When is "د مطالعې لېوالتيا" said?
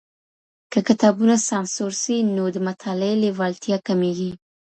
2.55-3.77